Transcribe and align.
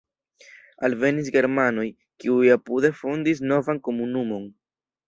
Alvenis 0.87 1.29
germanoj, 1.35 1.85
kiuj 2.25 2.43
apude 2.57 2.95
fondis 3.05 3.47
novan 3.53 3.87
komunumon. 3.91 4.53